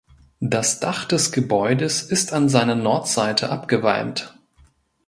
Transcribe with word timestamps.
Das 0.39 0.79
Dach 0.79 1.05
des 1.05 1.31
Gebäudes 1.31 2.01
ist 2.01 2.33
an 2.33 2.49
seiner 2.49 2.73
Nordseite 2.73 3.51
abgewalmt. 3.51 4.35